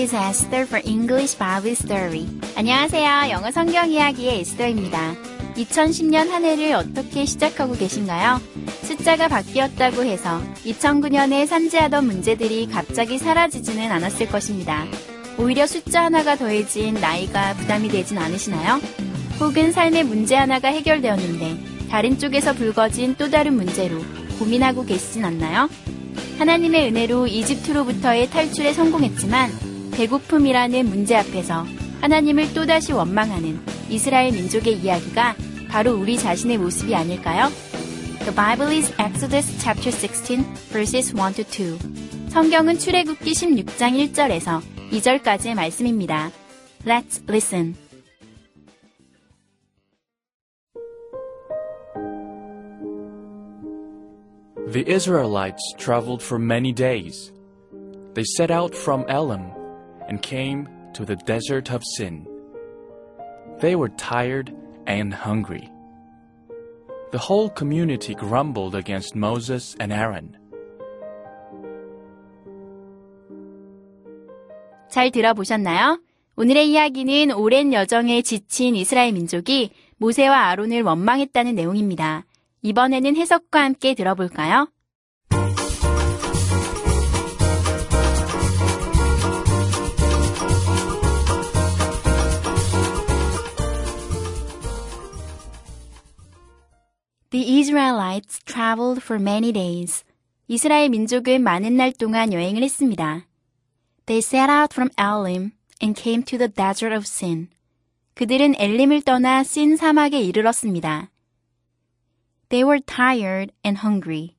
Is 0.00 0.14
Esther 0.14 0.66
for 0.66 0.80
English 0.86 1.36
Bible 1.36 1.72
Story. 1.72 2.26
안녕하세요. 2.56 3.30
영어 3.32 3.50
성경 3.50 3.90
이야기의 3.90 4.40
에스더입니다. 4.40 5.14
2010년 5.56 6.30
한 6.30 6.42
해를 6.42 6.72
어떻게 6.72 7.26
시작하고 7.26 7.74
계신가요? 7.74 8.40
숫자가 8.82 9.28
바뀌었다고 9.28 10.02
해서 10.04 10.40
2009년에 10.64 11.46
산재하던 11.46 12.06
문제들이 12.06 12.68
갑자기 12.68 13.18
사라지지는 13.18 13.92
않았을 13.92 14.28
것입니다. 14.28 14.86
오히려 15.36 15.66
숫자 15.66 16.04
하나가 16.04 16.34
더해진 16.34 16.94
나이가 16.94 17.52
부담이 17.54 17.88
되진 17.88 18.16
않으시나요? 18.16 18.80
혹은 19.38 19.70
삶의 19.70 20.04
문제 20.04 20.34
하나가 20.34 20.68
해결되었는데 20.68 21.88
다른 21.90 22.18
쪽에서 22.18 22.54
불거진 22.54 23.16
또 23.18 23.30
다른 23.30 23.54
문제로 23.54 23.98
고민하고 24.38 24.86
계시진 24.86 25.26
않나요? 25.26 25.68
하나님의 26.38 26.88
은혜로 26.88 27.26
이집트로부터의 27.26 28.30
탈출에 28.30 28.72
성공했지만 28.72 29.69
배고픔이라는 29.92 30.86
문제 30.86 31.16
앞에서 31.16 31.66
하나님을 32.00 32.54
또다시 32.54 32.92
원망하는 32.92 33.60
이스라엘 33.88 34.32
민족의 34.32 34.78
이야기가 34.78 35.36
바로 35.68 35.94
우리 35.94 36.18
자신의 36.18 36.58
모습이 36.58 36.94
아닐까요? 36.94 37.48
The 38.20 38.34
Bible 38.34 38.76
is 38.76 38.92
Exodus 39.00 39.58
chapter 39.60 39.90
16 39.90 40.44
verses 40.70 41.14
1 41.14 41.34
to 41.34 41.44
2. 41.44 41.78
성경은 42.30 42.78
출애굽기 42.78 43.32
16장 43.32 44.12
1절에서 44.12 44.60
2절까지의 44.92 45.54
말씀입니다. 45.54 46.30
Let's 46.84 47.22
listen. 47.28 47.76
The 54.72 54.84
Israelites 54.86 55.62
traveled 55.76 56.22
for 56.22 56.38
many 56.38 56.72
days. 56.72 57.32
They 58.14 58.24
set 58.24 58.52
out 58.52 58.76
from 58.76 59.04
Elim 59.08 59.59
and 60.10 60.20
came 60.22 60.68
to 60.92 61.06
the 61.06 61.16
desert 61.24 61.72
of 61.72 61.82
Sin. 61.96 62.26
They 63.60 63.76
were 63.76 63.88
tired 63.96 64.52
and 64.86 65.14
hungry. 65.14 65.70
The 67.12 67.18
whole 67.18 67.48
community 67.50 68.14
grumbled 68.14 68.74
against 68.74 69.16
Moses 69.16 69.76
and 69.80 69.92
Aaron. 69.92 70.36
잘 74.90 75.10
들어보셨나요? 75.10 76.00
오늘의 76.36 76.70
이야기는 76.70 77.32
오랜 77.32 77.72
여정에 77.72 78.22
지친 78.22 78.74
이스라엘 78.74 79.12
민족이 79.12 79.70
모세와 79.98 80.48
아론을 80.48 80.82
원망했다는 80.82 81.54
내용입니다. 81.54 82.24
이번에는 82.62 83.16
해석과 83.16 83.62
함께 83.62 83.94
들어볼까요? 83.94 84.68
The 97.40 97.58
Israelites 97.58 98.38
traveled 98.44 99.02
for 99.02 99.18
many 99.18 99.50
days. 99.50 100.04
이스라엘 100.46 100.90
민족은 100.90 101.42
많은 101.42 101.74
날 101.74 101.90
동안 101.90 102.34
여행을 102.34 102.62
했습니다. 102.62 103.26
They 104.04 104.18
set 104.18 104.52
out 104.52 104.74
from 104.74 104.90
Elim 104.98 105.52
and 105.82 105.98
came 105.98 106.22
to 106.24 106.36
the 106.36 106.52
desert 106.52 106.94
of 106.94 107.04
Sin. 107.06 107.48
그들은 108.12 108.56
엘림을 108.58 109.00
떠나 109.00 109.42
신 109.42 109.78
사막에 109.78 110.20
이르렀습니다. 110.20 111.10
They 112.50 112.62
were 112.62 112.82
tired 112.84 113.54
and 113.64 113.80
hungry. 113.80 114.36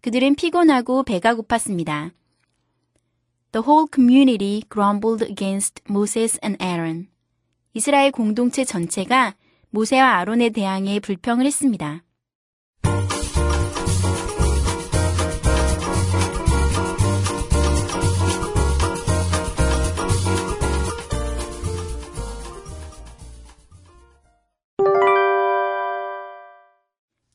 그들은 0.00 0.34
피곤하고 0.34 1.04
배가 1.04 1.36
고팠습니다. 1.36 2.10
The 3.52 3.64
whole 3.64 3.86
community 3.86 4.64
grumbled 4.68 5.24
against 5.24 5.80
Moses 5.88 6.40
and 6.42 6.60
Aaron. 6.60 7.06
이스라엘 7.72 8.10
공동체 8.10 8.64
전체가 8.64 9.36
모세와 9.70 10.16
아론에 10.16 10.50
대항해 10.50 10.98
불평을 10.98 11.46
했습니다. 11.46 12.02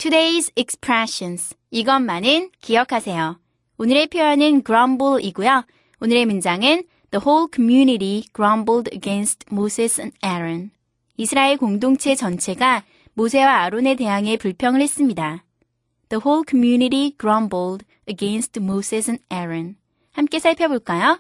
Today's 0.08 0.50
expressions. 0.56 1.54
이것만은 1.70 2.52
기억하세요. 2.62 3.42
오늘의 3.78 4.08
표현은 4.08 4.64
grumble이고요. 4.64 5.66
오늘의 6.00 6.26
문장은 6.26 6.86
The 7.12 7.22
whole 7.22 7.50
community 7.54 8.24
grumbled 8.34 8.90
against 8.96 9.46
Moses 9.52 10.00
and 10.00 10.16
Aaron. 10.24 10.72
이스라엘 11.18 11.58
공동체 11.58 12.16
전체가 12.16 12.86
모세와 13.16 13.64
아론에 13.64 13.98
대항해 13.98 14.38
불평을 14.38 14.80
했습니다. 14.80 15.44
The 16.08 16.22
whole 16.26 16.46
community 16.50 17.14
grumbled 17.20 17.86
against 18.08 18.62
Moses 18.62 19.12
and 19.12 19.22
Aaron. 19.30 19.76
함께 20.14 20.40
살펴볼까요? 20.40 21.20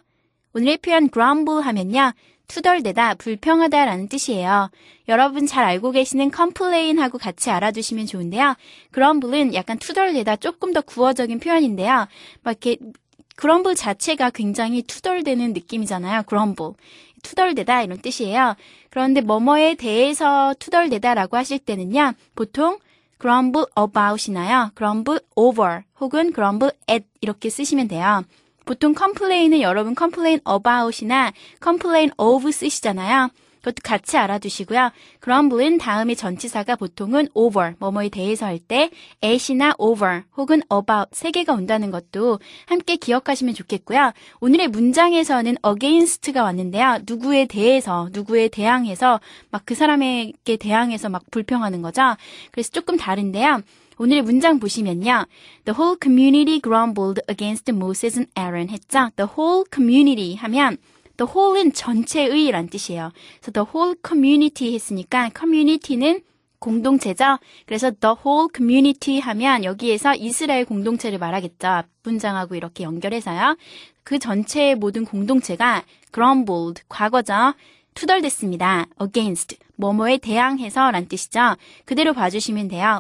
오늘의 0.54 0.78
표현 0.78 1.10
grumble 1.12 1.62
하면요. 1.62 2.14
투덜대다, 2.48 3.16
불평하다라는 3.16 4.08
뜻이에요. 4.08 4.70
여러분 5.08 5.46
잘 5.46 5.66
알고 5.66 5.92
계시는 5.92 6.32
complain하고 6.34 7.18
같이 7.18 7.50
알아두시면 7.50 8.06
좋은데요. 8.06 8.56
grumble은 8.94 9.54
약간 9.54 9.78
투덜대다 9.78 10.38
조금 10.38 10.74
더 10.74 10.82
구어적인 10.82 11.40
표현인데요. 11.40 12.08
막 12.44 12.66
이렇게 12.66 12.78
grumble 13.40 13.76
자체가 13.76 14.32
굉장히 14.32 14.82
투덜대는 14.82 15.54
느낌이잖아요. 15.54 16.24
grumble. 16.28 16.74
투덜대다 17.24 17.84
이런 17.84 18.02
뜻이에요. 18.02 18.56
그런데 18.90 19.22
뭐뭐에 19.22 19.76
대해서 19.76 20.54
투덜대다라고 20.58 21.38
하실 21.38 21.60
때는요. 21.60 22.14
보통 22.36 22.80
grumble 23.20 23.66
about이나요. 23.78 24.72
grumble 24.76 25.20
over 25.36 25.84
혹은 26.00 26.34
grumble 26.34 26.72
at 26.90 27.06
이렇게 27.22 27.50
쓰시면 27.50 27.88
돼요. 27.88 28.24
보통 28.68 28.94
complain은 28.94 29.62
여러분 29.62 29.96
complain 29.98 30.42
about이나 30.48 31.32
complain 31.64 32.12
of 32.18 32.52
쓰시잖아요. 32.52 33.30
그것도 33.62 33.82
같이 33.84 34.18
알아두시고요. 34.18 34.92
grumble은 35.22 35.78
다음에 35.78 36.16
전치사가 36.16 36.76
보통은 36.78 37.28
over, 37.34 37.74
뭐뭐에 37.80 38.08
대해서 38.10 38.46
할 38.46 38.60
때 38.60 38.90
at이나 39.22 39.74
over 39.78 40.24
혹은 40.38 40.62
about 40.72 41.10
세 41.12 41.32
개가 41.32 41.54
온다는 41.54 41.92
것도 41.92 42.40
함께 42.66 42.96
기억하시면 42.96 43.56
좋겠고요. 43.56 44.14
오늘의 44.40 44.68
문장에서는 44.70 45.56
against가 45.66 46.44
왔는데요. 46.44 47.00
누구에 47.06 47.46
대해서, 47.46 48.10
누구에 48.14 48.48
대항해서 48.48 49.20
막 49.50 49.64
그 49.66 49.76
사람에게 49.76 50.56
대항해서 50.58 51.10
막 51.10 51.24
불평하는 51.32 51.82
거죠. 51.82 52.16
그래서 52.52 52.72
조금 52.72 52.96
다른데요. 52.96 53.64
오늘의 53.98 54.22
문장 54.22 54.60
보시면요. 54.60 55.26
The 55.66 55.76
whole 55.78 55.98
community 56.02 56.62
grumbled 56.62 57.22
against 57.30 57.72
Moses 57.72 58.20
and 58.20 58.32
Aaron 58.38 58.70
했죠. 58.70 59.10
The 59.16 59.30
whole 59.38 59.66
community 59.74 60.36
하면 60.36 60.78
the 61.18 61.28
whole은 61.28 61.74
전체의 61.74 62.52
란 62.52 62.68
뜻이에요. 62.70 63.12
그래서 63.42 63.52
the 63.52 63.66
whole 63.74 63.96
community 64.06 64.74
했으니까 64.74 65.32
community는 65.36 66.22
공동체죠. 66.60 67.38
그래서 67.66 67.92
the 67.92 68.16
whole 68.26 68.48
community 68.56 69.20
하면 69.20 69.64
여기에서 69.64 70.16
이스라엘 70.16 70.66
공동체를 70.66 71.18
말하겠죠. 71.18 71.68
앞 71.68 71.88
문장하고 72.04 72.56
이렇게 72.56 72.84
연결해서요. 72.84 73.58
그 74.04 74.20
전체의 74.20 74.76
모든 74.76 75.06
공동체가 75.06 75.84
grumbled 76.14 76.84
과거죠. 76.88 77.54
투덜댔습니다. 77.94 78.86
against 79.02 79.58
뭐뭐에 79.78 80.18
대항해서 80.18 80.92
란 80.92 81.08
뜻이죠. 81.08 81.56
그대로 81.86 82.14
봐주시면 82.14 82.68
돼요. 82.68 83.00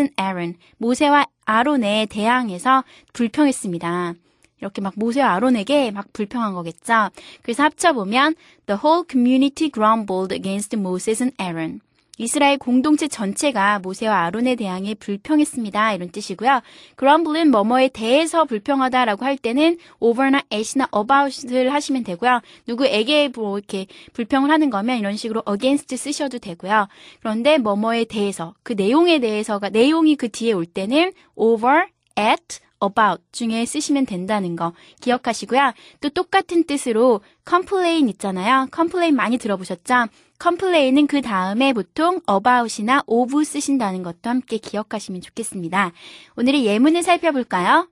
And 0.00 0.14
Aaron 0.20 0.54
모세와 0.78 1.26
아론에 1.44 2.06
대항해서 2.06 2.84
불평했습니다. 3.12 4.14
이렇게 4.60 4.80
막 4.80 4.92
모세와 4.96 5.32
아론에게 5.34 5.90
막 5.90 6.12
불평한 6.12 6.54
거겠죠. 6.54 7.10
그래서 7.42 7.62
합쳐보면 7.64 8.34
The 8.66 8.78
whole 8.82 9.04
community 9.08 9.70
grumbled 9.70 10.34
against 10.34 10.76
Moses 10.76 11.22
and 11.22 11.34
Aaron. 11.42 11.80
이스라엘 12.18 12.58
공동체 12.58 13.08
전체가 13.08 13.78
모세와 13.78 14.24
아론에 14.24 14.56
대항해 14.56 14.94
불평했습니다. 14.94 15.94
이런 15.94 16.10
뜻이고요. 16.10 16.60
grumble은 16.98 17.50
뭐뭐에 17.50 17.88
대해서 17.88 18.44
불평하다라고 18.44 19.24
할 19.24 19.38
때는 19.38 19.78
over나 20.00 20.42
at나 20.52 20.88
about을 20.94 21.72
하시면 21.72 22.04
되고요. 22.04 22.40
누구에게 22.66 23.30
뭐 23.34 23.58
이렇게 23.58 23.86
불평을 24.12 24.50
하는 24.50 24.68
거면 24.68 24.98
이런 24.98 25.16
식으로 25.16 25.42
against 25.48 25.96
쓰셔도 25.96 26.38
되고요. 26.38 26.88
그런데 27.20 27.58
뭐뭐에 27.58 28.04
대해서 28.04 28.54
그 28.62 28.72
내용에 28.72 29.20
대해서가 29.20 29.70
내용이 29.70 30.16
그 30.16 30.28
뒤에 30.28 30.52
올 30.52 30.66
때는 30.66 31.12
over, 31.36 31.86
at, 32.18 32.58
about 32.82 33.22
중에 33.32 33.64
쓰시면 33.64 34.06
된다는 34.06 34.56
거 34.56 34.72
기억하시고요. 35.00 35.72
또 36.00 36.08
똑같은 36.08 36.64
뜻으로 36.64 37.20
complain 37.48 38.08
있잖아요. 38.10 38.68
complain 38.74 39.14
많이 39.14 39.38
들어보셨죠? 39.38 40.06
complain은 40.40 41.06
그 41.06 41.20
다음에 41.20 41.72
보통 41.72 42.20
about이나 42.28 43.02
of 43.06 43.44
쓰신다는 43.44 44.02
것도 44.02 44.30
함께 44.30 44.58
기억하시면 44.58 45.20
좋겠습니다. 45.20 45.92
오늘의 46.36 46.66
예문을 46.66 47.02
살펴볼까요? 47.02 47.88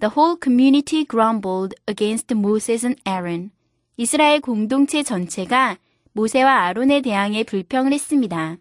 The 0.00 0.12
whole 0.16 0.36
community 0.42 1.04
grumbled 1.04 1.74
against 1.88 2.32
Moses 2.34 2.86
and 2.86 3.00
Aaron. 3.08 3.50
이스라엘 3.96 4.40
공동체 4.40 5.02
전체가 5.02 5.76
모세와 6.12 6.66
아론에 6.66 7.00
대항해 7.00 7.42
불평을 7.44 7.92
했습니다. 7.92 8.56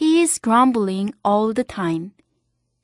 He 0.00 0.20
is 0.20 0.40
grumbling 0.40 1.12
all 1.26 1.54
the 1.54 1.64
time. 1.64 2.10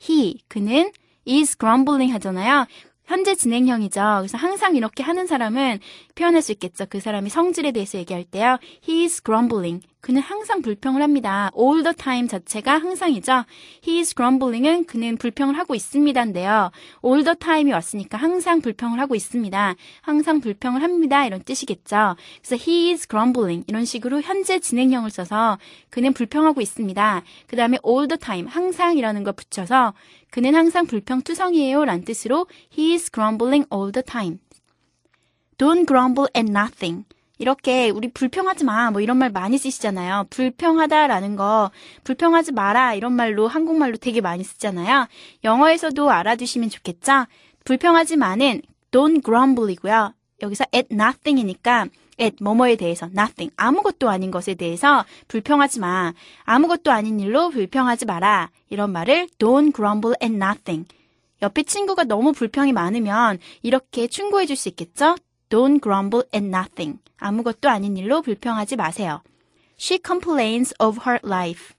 He, 0.02 0.40
그는 0.48 0.92
is 1.28 1.56
grumbling 1.56 2.12
하잖아요. 2.14 2.66
현재 3.06 3.34
진행형이죠. 3.34 4.00
그래서 4.18 4.38
항상 4.38 4.76
이렇게 4.76 5.02
하는 5.02 5.26
사람은 5.26 5.80
표현할 6.14 6.42
수 6.42 6.52
있겠죠. 6.52 6.86
그 6.88 7.00
사람이 7.00 7.28
성질에 7.28 7.72
대해서 7.72 7.98
얘기할 7.98 8.24
때요. 8.24 8.58
He 8.88 9.04
is 9.04 9.22
grumbling. 9.22 9.86
그는 10.04 10.20
항상 10.20 10.60
불평을 10.60 11.00
합니다. 11.00 11.50
all 11.58 11.82
the 11.82 11.94
time 11.96 12.28
자체가 12.28 12.76
항상이죠. 12.76 13.46
He 13.88 14.00
is 14.00 14.14
grumbling은 14.14 14.84
그는 14.84 15.16
불평을 15.16 15.56
하고 15.56 15.74
있습니다인데요. 15.74 16.70
all 17.02 17.24
the 17.24 17.34
time이 17.34 17.72
왔으니까 17.72 18.18
항상 18.18 18.60
불평을 18.60 19.00
하고 19.00 19.14
있습니다. 19.14 19.74
항상 20.02 20.42
불평을 20.42 20.82
합니다. 20.82 21.24
이런 21.24 21.42
뜻이겠죠. 21.42 22.16
그래서 22.42 22.70
he 22.70 22.90
is 22.92 23.08
grumbling 23.08 23.64
이런 23.66 23.86
식으로 23.86 24.20
현재 24.20 24.58
진행형을 24.58 25.08
써서 25.08 25.56
그는 25.88 26.12
불평하고 26.12 26.60
있습니다. 26.60 27.22
그 27.46 27.56
다음에 27.56 27.78
all 27.82 28.06
the 28.06 28.18
time 28.18 28.46
항상이라는 28.46 29.24
걸 29.24 29.32
붙여서 29.32 29.94
그는 30.28 30.54
항상 30.54 30.84
불평투성이에요 30.84 31.82
라는 31.82 32.04
뜻으로 32.04 32.46
he 32.78 32.92
is 32.92 33.10
grumbling 33.10 33.66
all 33.72 33.90
the 33.90 34.04
time. 34.04 34.38
Don't 35.56 35.86
grumble 35.86 36.28
at 36.36 36.46
nothing. 36.46 37.06
이렇게 37.38 37.90
우리 37.90 38.08
불평하지 38.10 38.64
마. 38.64 38.90
뭐 38.90 39.00
이런 39.00 39.16
말 39.16 39.30
많이 39.30 39.58
쓰시잖아요. 39.58 40.26
불평하다라는 40.30 41.36
거, 41.36 41.70
불평하지 42.04 42.52
마라. 42.52 42.94
이런 42.94 43.12
말로 43.12 43.48
한국말로 43.48 43.96
되게 43.96 44.20
많이 44.20 44.44
쓰잖아요. 44.44 45.08
영어에서도 45.42 46.10
알아두시면 46.10 46.70
좋겠죠? 46.70 47.26
불평하지 47.64 48.16
마는 48.16 48.62
don't 48.90 49.24
grumble이고요. 49.24 50.14
여기서 50.42 50.64
at 50.74 50.88
nothing이니까 50.92 51.88
at 52.20 52.36
뭐뭐에 52.42 52.76
대해서 52.76 53.06
nothing 53.06 53.52
아무것도 53.56 54.08
아닌 54.08 54.30
것에 54.30 54.54
대해서 54.54 55.04
불평하지 55.28 55.80
마. 55.80 56.12
아무것도 56.44 56.92
아닌 56.92 57.18
일로 57.18 57.50
불평하지 57.50 58.06
마라. 58.06 58.50
이런 58.68 58.92
말을 58.92 59.28
don't 59.38 59.74
grumble 59.74 60.14
at 60.22 60.34
nothing. 60.34 60.86
옆에 61.42 61.62
친구가 61.64 62.04
너무 62.04 62.32
불평이 62.32 62.72
많으면 62.72 63.38
이렇게 63.62 64.06
충고해 64.06 64.46
줄 64.46 64.56
수 64.56 64.68
있겠죠? 64.68 65.16
Don't 65.54 65.80
grumble 65.80 66.24
at 66.34 66.44
nothing. 66.44 66.98
아무것도 67.18 67.68
아닌 67.68 67.96
일로 67.96 68.22
불평하지 68.22 68.74
마세요. 68.74 69.22
She 69.78 70.00
complains 70.04 70.74
of 70.80 71.02
her 71.06 71.20
life. 71.24 71.76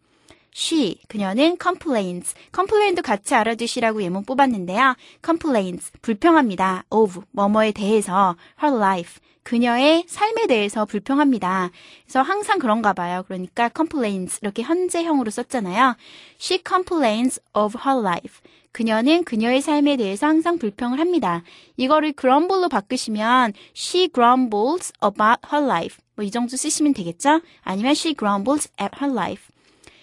She, 0.56 1.02
그녀는 1.10 1.58
complains. 1.62 2.36
complain도 2.54 3.02
같이 3.02 3.36
알아두시라고 3.36 4.02
예문 4.02 4.24
뽑았는데요. 4.24 4.96
complains, 5.22 5.92
불평합니다. 6.02 6.86
of, 6.90 7.24
뭐뭐에 7.32 7.74
대해서. 7.74 8.38
her 8.64 8.78
life, 8.78 9.20
그녀의 9.44 10.06
삶에 10.08 10.48
대해서 10.48 10.86
불평합니다. 10.86 11.72
그래서 12.06 12.22
항상 12.22 12.60
그런가 12.60 12.94
봐요. 12.94 13.24
그러니까 13.28 13.70
complains, 13.76 14.40
이렇게 14.42 14.64
현재형으로 14.64 15.30
썼잖아요. 15.32 15.98
She 16.40 16.64
complains 16.66 17.42
of 17.54 17.78
her 17.86 18.00
life. 18.00 18.40
그녀는 18.76 19.24
그녀의 19.24 19.62
삶에 19.62 19.96
대해서 19.96 20.28
항상 20.28 20.58
불평을 20.58 21.00
합니다. 21.00 21.44
이거를 21.78 22.12
grumble로 22.12 22.68
바꾸시면 22.68 23.54
she 23.74 24.10
grumbles 24.14 24.92
about 25.02 25.48
her 25.50 25.66
life. 25.66 26.04
뭐 26.16 26.28
이 26.28 26.30
정도 26.30 26.58
쓰시면 26.58 26.94
되겠죠? 26.94 27.40
아니면 27.62 27.92
she 27.92 28.14
grumbles 28.14 28.70
at 28.82 28.92
her 29.02 29.18
life. 29.18 29.46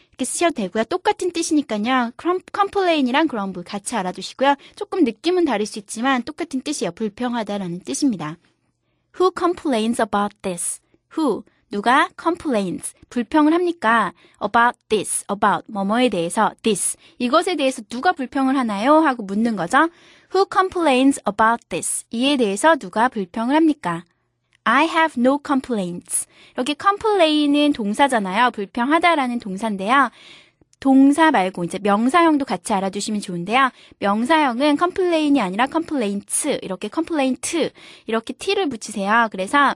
이렇게 0.09 0.25
쓰셔도 0.25 0.55
되고요. 0.55 0.85
똑같은 0.85 1.33
뜻이니까요. 1.33 2.13
complain이랑 2.55 3.29
grumble 3.29 3.63
같이 3.63 3.95
알아두시고요. 3.95 4.55
조금 4.75 5.05
느낌은 5.05 5.45
다를 5.45 5.67
수 5.67 5.79
있지만 5.79 6.23
똑같은 6.23 6.63
뜻이에요. 6.63 6.93
불평하다라는 6.93 7.81
뜻입니다. 7.81 8.39
Who 9.21 9.33
complains 9.39 10.01
about 10.01 10.35
this? 10.41 10.81
Who 11.19 11.43
누가 11.73 12.09
complains 12.21 12.95
불평을 13.09 13.53
합니까? 13.53 14.13
about 14.45 14.79
this, 14.89 15.25
about 15.31 15.65
뭐뭐에 15.73 16.11
대해서 16.11 16.53
this 16.63 16.97
이것에 17.19 17.57
대해서 17.57 17.83
누가 17.89 18.13
불평을 18.13 18.57
하나요? 18.57 18.99
하고 18.99 19.23
묻는 19.25 19.57
거죠. 19.57 19.89
Who 20.35 20.47
complains 20.53 21.21
about 21.27 21.67
this? 21.71 22.05
이에 22.11 22.37
대해서 22.37 22.77
누가 22.77 23.09
불평을 23.09 23.57
합니까? 23.57 24.05
I 24.65 24.85
have 24.85 25.21
no 25.21 25.41
complaints. 25.45 26.29
이렇게 26.55 26.77
complain은 26.81 27.73
동사잖아요. 27.73 28.51
불평하다라는 28.53 29.41
동사인데요. 29.41 30.11
동사 30.79 31.31
말고 31.31 31.65
이제 31.65 31.79
명사형도 31.81 32.45
같이 32.45 32.73
알아두시면 32.75 33.21
좋은데요. 33.21 33.71
명사형은 34.01 34.77
complain이 34.77 35.41
아니라 35.41 35.69
complaints 35.69 36.59
이렇게 36.61 36.91
complaint 36.93 37.71
이렇게 38.07 38.33
t를 38.33 38.69
붙이세요. 38.69 39.29
그래서 39.31 39.75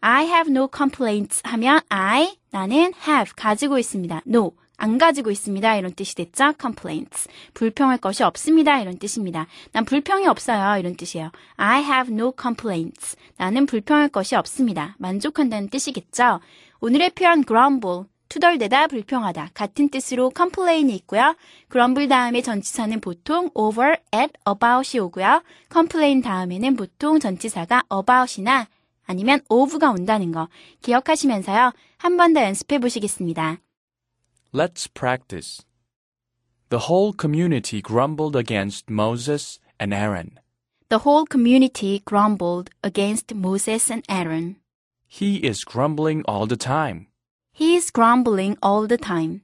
I 0.00 0.26
have 0.26 0.50
no 0.50 0.68
complaints 0.74 1.40
하면 1.44 1.80
I 1.88 2.36
나는 2.50 2.92
have 3.06 3.32
가지고 3.36 3.78
있습니다. 3.78 4.22
No 4.26 4.52
안 4.78 4.96
가지고 4.96 5.30
있습니다. 5.30 5.76
이런 5.76 5.92
뜻이 5.92 6.14
됐죠? 6.14 6.54
complaints. 6.58 7.28
불평할 7.52 7.98
것이 7.98 8.22
없습니다. 8.22 8.80
이런 8.80 8.98
뜻입니다. 8.98 9.46
난 9.72 9.84
불평이 9.84 10.26
없어요. 10.26 10.78
이런 10.78 10.96
뜻이에요. 10.96 11.30
I 11.56 11.82
have 11.82 12.14
no 12.14 12.32
complaints. 12.40 13.16
나는 13.36 13.66
불평할 13.66 14.08
것이 14.08 14.36
없습니다. 14.36 14.94
만족한다는 14.98 15.68
뜻이겠죠? 15.68 16.40
오늘의 16.80 17.10
표현 17.10 17.44
grumble. 17.44 18.04
투덜대다, 18.28 18.88
불평하다. 18.88 19.50
같은 19.54 19.88
뜻으로 19.88 20.30
complain이 20.36 20.94
있고요. 20.96 21.34
grumble 21.72 22.08
다음에 22.08 22.42
전치사는 22.42 23.00
보통 23.00 23.50
over, 23.54 23.96
at, 24.14 24.34
about이 24.46 25.00
오고요. 25.00 25.42
complain 25.72 26.22
다음에는 26.22 26.76
보통 26.76 27.18
전치사가 27.18 27.84
about이나 27.90 28.68
아니면 29.07 29.41
of가 29.49 29.91
온다는 29.91 30.31
거 30.31 30.47
기억하시면서요. 30.81 31.71
한 31.97 32.17
번 32.17 32.33
더 32.33 32.41
연습해 32.43 32.79
보시겠습니다. 32.79 33.57
Let's 34.53 34.87
practice. 34.93 35.65
The 36.69 36.85
whole 36.89 37.13
community 37.19 37.81
grumbled 37.81 38.37
against 38.37 38.89
Moses 38.91 39.59
and 39.79 39.93
Aaron. 39.93 40.39
The 40.89 41.01
whole 41.05 41.25
community 41.29 42.01
grumbled 42.05 42.69
against 42.83 43.33
Moses 43.35 43.91
and 43.91 44.03
Aaron. 44.09 44.57
He 45.07 45.37
is 45.45 45.63
grumbling 45.63 46.23
all 46.27 46.47
the 46.47 46.57
time. 46.57 47.07
He 47.51 47.75
is 47.75 47.91
grumbling 47.91 48.57
all 48.61 48.87
the 48.87 48.97
time. 48.97 49.41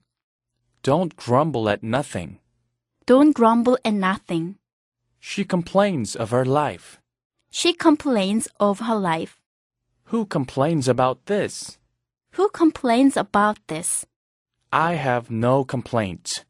Don't 0.83 1.15
grumble 1.15 1.69
at 1.69 1.83
nothing. 1.83 2.39
Don't 3.05 3.33
grumble 3.35 3.77
at 3.83 3.93
nothing. 3.93 4.55
She 5.19 5.43
complains 5.43 6.15
of 6.15 6.31
her 6.31 6.45
life. 6.45 6.99
She 7.51 7.73
complains 7.73 8.47
of 8.59 8.79
her 8.81 8.95
life. 8.95 9.39
Who 10.14 10.26
complains 10.26 10.86
about 10.86 11.26
this? 11.26 11.76
Who 12.36 12.48
complains 12.50 13.16
about 13.16 13.58
this? 13.66 14.06
I 14.72 14.92
have 14.94 15.28
no 15.28 15.64
complaints. 15.64 16.44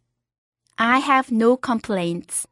I 0.76 0.99
have 0.99 1.33
no 1.33 1.56
complaints. 1.56 2.47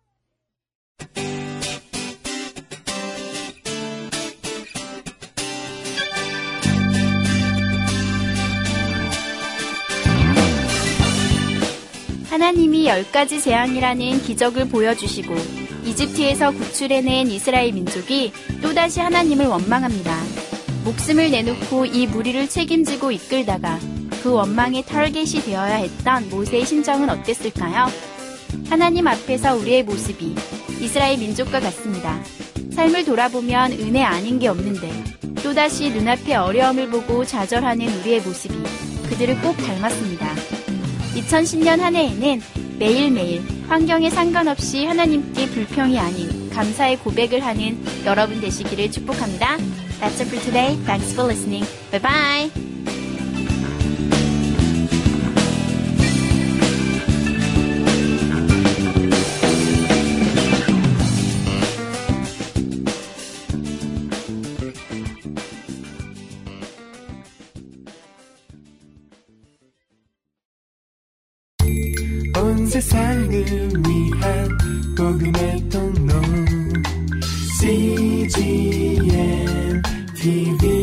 하나님이 12.31 12.87
열 12.87 13.05
가지 13.13 13.39
재앙이라는 13.39 14.23
기적을 14.23 14.71
보여주시고 14.71 15.35
이집트에서 15.85 16.53
구출해낸 16.53 17.27
이스라엘 17.27 17.75
민족이 17.75 18.33
또다시 18.63 19.01
하나님을 19.01 19.45
원망합니다. 19.45 20.42
목숨을 20.85 21.31
내놓고 21.31 21.87
이 21.87 22.07
무리를 22.07 22.49
책임지고 22.49 23.13
이끌다가 23.13 23.79
그 24.23 24.33
원망의 24.33 24.85
털겟이 24.85 25.43
되어야 25.45 25.77
했던 25.77 26.29
모세의 26.29 26.67
심정은 26.67 27.09
어땠을까요? 27.09 27.87
하나님 28.69 29.07
앞에서 29.07 29.57
우리의 29.57 29.85
모습이 29.85 30.35
이스라엘 30.81 31.19
민족과 31.19 31.61
같습니다. 31.61 32.21
삶을 32.73 33.05
돌아보면 33.05 33.73
은혜 33.73 34.03
아닌 34.03 34.39
게 34.39 34.49
없는데 34.49 34.91
또다시 35.43 35.91
눈앞의 35.91 36.37
어려움을 36.37 36.89
보고 36.89 37.25
좌절하는 37.25 37.89
우리의 38.01 38.21
모습이 38.21 38.55
그들을 39.09 39.41
꼭 39.41 39.57
닮았습니다. 39.57 40.35
2010년 41.15 41.79
한 41.79 41.95
해에는 41.95 42.41
매일매일 42.79 43.43
환경에 43.69 44.11
상관없이 44.11 44.85
하나님께 44.85 45.47
불평이 45.47 45.99
아닌 45.99 46.51
감사의 46.51 46.99
고백을 46.99 47.45
하는 47.45 47.85
여러분 48.05 48.41
되시기를 48.41 48.91
축복합니다. 48.91 49.59
That's 50.03 50.19
it 50.19 50.27
for 50.27 50.45
today. 50.45 50.75
Thanks 50.83 51.13
for 51.13 51.23
listening. 51.23 51.65
Bye 51.93 52.01
bye. 52.01 52.51
CGM 77.63 79.32
TV. 80.23 80.82